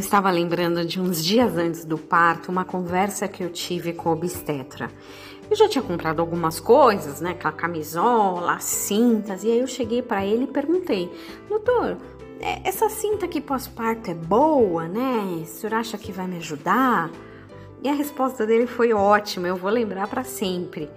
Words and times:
estava 0.00 0.30
lembrando 0.30 0.84
de 0.84 1.00
uns 1.00 1.24
dias 1.24 1.56
antes 1.56 1.84
do 1.84 1.96
parto, 1.96 2.50
uma 2.50 2.64
conversa 2.64 3.28
que 3.28 3.42
eu 3.42 3.50
tive 3.50 3.92
com 3.92 4.08
o 4.08 4.12
obstetra. 4.12 4.90
Eu 5.50 5.56
já 5.56 5.68
tinha 5.68 5.82
comprado 5.82 6.20
algumas 6.20 6.60
coisas, 6.60 7.20
né? 7.20 7.30
Aquela 7.30 7.52
camisola, 7.52 8.58
cintas, 8.60 9.44
e 9.44 9.48
aí 9.50 9.60
eu 9.60 9.66
cheguei 9.66 10.02
para 10.02 10.24
ele 10.24 10.44
e 10.44 10.46
perguntei: 10.46 11.10
Doutor, 11.48 11.98
é, 12.40 12.66
essa 12.68 12.88
cinta 12.88 13.26
aqui 13.26 13.40
pós-parto 13.40 14.10
é 14.10 14.14
boa, 14.14 14.88
né? 14.88 15.42
O 15.42 15.46
senhor 15.46 15.74
acha 15.74 15.98
que 15.98 16.12
vai 16.12 16.26
me 16.26 16.36
ajudar? 16.36 17.10
E 17.82 17.88
a 17.88 17.94
resposta 17.94 18.46
dele 18.46 18.66
foi 18.66 18.92
ótima, 18.92 19.48
eu 19.48 19.56
vou 19.56 19.70
lembrar 19.70 20.06
para 20.06 20.24
sempre. 20.24 20.88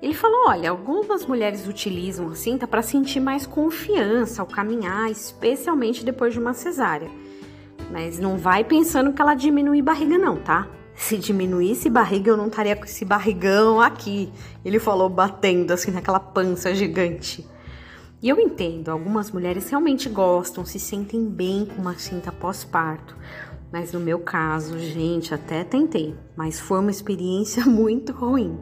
Ele 0.00 0.14
falou: 0.14 0.48
olha, 0.48 0.70
algumas 0.70 1.26
mulheres 1.26 1.66
utilizam 1.66 2.28
a 2.28 2.34
cinta 2.34 2.66
para 2.66 2.82
sentir 2.82 3.20
mais 3.20 3.46
confiança 3.46 4.42
ao 4.42 4.46
caminhar, 4.46 5.10
especialmente 5.10 6.04
depois 6.04 6.32
de 6.32 6.38
uma 6.38 6.54
cesárea. 6.54 7.10
Mas 7.90 8.18
não 8.18 8.36
vai 8.36 8.64
pensando 8.64 9.12
que 9.12 9.20
ela 9.20 9.34
diminui 9.34 9.80
barriga, 9.80 10.18
não, 10.18 10.36
tá? 10.36 10.68
Se 10.94 11.16
diminuísse 11.16 11.88
barriga, 11.88 12.30
eu 12.30 12.36
não 12.36 12.48
estaria 12.48 12.74
com 12.74 12.84
esse 12.84 13.04
barrigão 13.04 13.80
aqui. 13.80 14.32
Ele 14.64 14.78
falou 14.78 15.08
batendo 15.08 15.72
assim 15.72 15.90
naquela 15.90 16.18
pança 16.18 16.74
gigante. 16.74 17.48
E 18.20 18.28
eu 18.28 18.40
entendo, 18.40 18.88
algumas 18.88 19.30
mulheres 19.30 19.70
realmente 19.70 20.08
gostam, 20.08 20.64
se 20.64 20.80
sentem 20.80 21.24
bem 21.28 21.64
com 21.64 21.80
uma 21.80 21.94
cinta 21.96 22.32
pós-parto. 22.32 23.16
Mas 23.72 23.92
no 23.92 24.00
meu 24.00 24.18
caso, 24.18 24.76
gente, 24.78 25.32
até 25.32 25.62
tentei, 25.62 26.16
mas 26.34 26.58
foi 26.58 26.80
uma 26.80 26.90
experiência 26.90 27.64
muito 27.66 28.12
ruim. 28.12 28.58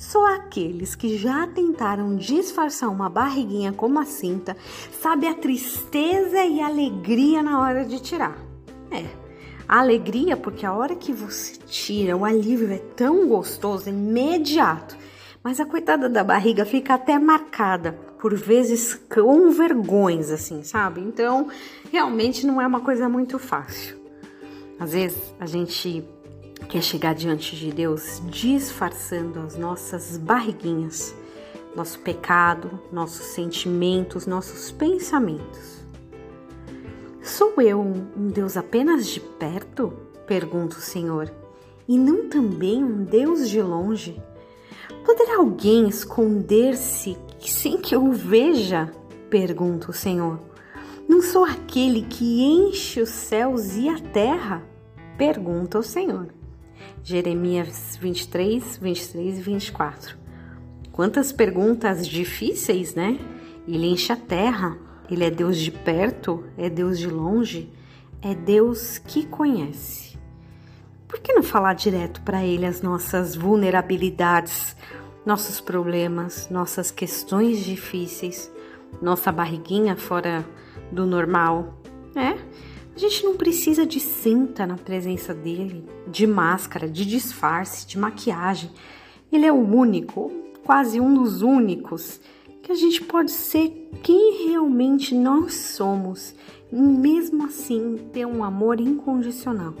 Só 0.00 0.34
aqueles 0.34 0.94
que 0.94 1.18
já 1.18 1.46
tentaram 1.46 2.16
disfarçar 2.16 2.88
uma 2.88 3.10
barriguinha 3.10 3.70
com 3.70 3.84
uma 3.84 4.06
cinta 4.06 4.56
sabe 4.98 5.26
a 5.26 5.34
tristeza 5.34 6.42
e 6.42 6.58
a 6.58 6.68
alegria 6.68 7.42
na 7.42 7.60
hora 7.60 7.84
de 7.84 8.00
tirar. 8.00 8.34
É, 8.90 9.04
a 9.68 9.78
alegria 9.78 10.38
porque 10.38 10.64
a 10.64 10.72
hora 10.72 10.96
que 10.96 11.12
você 11.12 11.58
tira, 11.66 12.16
o 12.16 12.24
alívio 12.24 12.72
é 12.72 12.78
tão 12.78 13.28
gostoso, 13.28 13.90
imediato. 13.90 14.96
Mas 15.44 15.60
a 15.60 15.66
coitada 15.66 16.08
da 16.08 16.24
barriga 16.24 16.64
fica 16.64 16.94
até 16.94 17.18
marcada, 17.18 17.92
por 18.18 18.34
vezes 18.34 18.94
com 18.94 19.50
vergões, 19.50 20.30
assim, 20.30 20.62
sabe? 20.62 21.02
Então, 21.02 21.48
realmente 21.92 22.46
não 22.46 22.58
é 22.58 22.66
uma 22.66 22.80
coisa 22.80 23.06
muito 23.06 23.38
fácil. 23.38 24.00
Às 24.78 24.94
vezes 24.94 25.34
a 25.38 25.44
gente 25.44 26.02
quer 26.68 26.82
chegar 26.82 27.14
diante 27.14 27.56
de 27.56 27.72
Deus 27.72 28.22
disfarçando 28.26 29.40
as 29.40 29.56
nossas 29.56 30.16
barriguinhas, 30.16 31.14
nosso 31.74 31.98
pecado, 32.00 32.80
nossos 32.92 33.26
sentimentos, 33.26 34.26
nossos 34.26 34.70
pensamentos. 34.70 35.80
Sou 37.22 37.60
eu 37.60 37.80
um 37.80 38.28
Deus 38.28 38.56
apenas 38.56 39.06
de 39.06 39.20
perto? 39.20 39.92
Pergunta 40.26 40.76
o 40.76 40.80
Senhor. 40.80 41.32
E 41.86 41.98
não 41.98 42.28
também 42.28 42.82
um 42.82 43.04
Deus 43.04 43.48
de 43.48 43.60
longe? 43.60 44.20
Poderá 45.04 45.38
alguém 45.38 45.88
esconder-se 45.88 47.16
sem 47.40 47.78
que 47.78 47.94
eu 47.94 48.04
o 48.04 48.12
veja? 48.12 48.90
Pergunta 49.28 49.90
o 49.90 49.94
Senhor. 49.94 50.40
Não 51.08 51.20
sou 51.22 51.44
aquele 51.44 52.02
que 52.02 52.42
enche 52.42 53.00
os 53.00 53.10
céus 53.10 53.76
e 53.76 53.88
a 53.88 53.98
terra? 53.98 54.62
Pergunta 55.18 55.78
o 55.78 55.82
Senhor. 55.82 56.28
Jeremias 57.02 57.98
23, 58.00 58.78
23 58.78 59.38
e 59.38 59.42
24. 59.42 60.18
Quantas 60.92 61.32
perguntas 61.32 62.06
difíceis, 62.06 62.94
né? 62.94 63.18
Ele 63.66 63.86
enche 63.86 64.12
a 64.12 64.16
terra, 64.16 64.76
ele 65.10 65.24
é 65.24 65.30
Deus 65.30 65.58
de 65.58 65.70
perto, 65.70 66.44
é 66.56 66.68
Deus 66.68 66.98
de 66.98 67.08
longe, 67.08 67.70
é 68.22 68.34
Deus 68.34 68.98
que 68.98 69.26
conhece. 69.26 70.18
Por 71.08 71.18
que 71.20 71.32
não 71.32 71.42
falar 71.42 71.74
direto 71.74 72.20
para 72.22 72.44
ele 72.44 72.66
as 72.66 72.82
nossas 72.82 73.34
vulnerabilidades, 73.34 74.76
nossos 75.24 75.60
problemas, 75.60 76.48
nossas 76.50 76.90
questões 76.90 77.64
difíceis, 77.64 78.50
nossa 79.00 79.32
barriguinha 79.32 79.96
fora 79.96 80.44
do 80.92 81.06
normal, 81.06 81.74
é? 82.14 82.36
A 82.94 82.98
gente 82.98 83.24
não 83.24 83.36
precisa 83.36 83.86
de 83.86 84.00
cinta 84.00 84.66
na 84.66 84.76
presença 84.76 85.32
dele, 85.32 85.84
de 86.06 86.26
máscara, 86.26 86.88
de 86.88 87.04
disfarce, 87.04 87.86
de 87.86 87.96
maquiagem. 87.98 88.70
Ele 89.32 89.46
é 89.46 89.52
o 89.52 89.56
único, 89.56 90.30
quase 90.64 91.00
um 91.00 91.14
dos 91.14 91.40
únicos, 91.40 92.20
que 92.62 92.72
a 92.72 92.74
gente 92.74 93.02
pode 93.02 93.30
ser 93.30 93.88
quem 94.02 94.48
realmente 94.48 95.14
nós 95.14 95.54
somos 95.54 96.34
e 96.70 96.76
mesmo 96.76 97.44
assim 97.44 97.96
ter 98.12 98.26
um 98.26 98.44
amor 98.44 98.80
incondicional. 98.80 99.74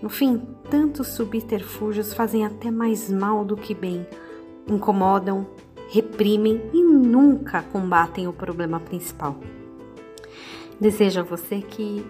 No 0.00 0.08
fim, 0.08 0.40
tantos 0.70 1.08
subterfúgios 1.08 2.14
fazem 2.14 2.46
até 2.46 2.70
mais 2.70 3.10
mal 3.10 3.44
do 3.44 3.56
que 3.56 3.74
bem, 3.74 4.06
incomodam, 4.66 5.46
reprimem 5.90 6.62
e 6.72 6.82
nunca 6.82 7.62
combatem 7.62 8.26
o 8.26 8.32
problema 8.32 8.80
principal. 8.80 9.38
Desejo 10.80 11.20
a 11.20 11.22
você 11.22 11.60
que 11.60 12.06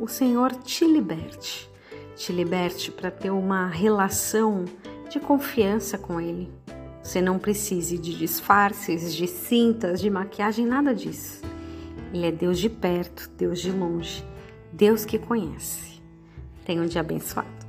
o 0.00 0.08
Senhor 0.08 0.52
te 0.56 0.84
liberte, 0.84 1.70
te 2.16 2.32
liberte 2.32 2.90
para 2.90 3.12
ter 3.12 3.30
uma 3.30 3.68
relação 3.68 4.64
de 5.08 5.20
confiança 5.20 5.96
com 5.96 6.20
Ele. 6.20 6.50
Você 7.00 7.22
não 7.22 7.38
precise 7.38 7.96
de 7.96 8.18
disfarces, 8.18 9.14
de 9.14 9.28
cintas, 9.28 10.00
de 10.00 10.10
maquiagem, 10.10 10.66
nada 10.66 10.92
disso. 10.92 11.42
Ele 12.12 12.26
é 12.26 12.32
Deus 12.32 12.58
de 12.58 12.68
perto, 12.68 13.30
Deus 13.36 13.60
de 13.60 13.70
longe, 13.70 14.24
Deus 14.72 15.04
que 15.04 15.18
conhece. 15.18 16.02
Tenha 16.64 16.82
um 16.82 16.86
dia 16.86 17.02
abençoado. 17.02 17.67